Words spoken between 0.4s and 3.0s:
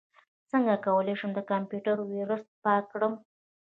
څنګه کولی شم د کمپیوټر ویروس پاک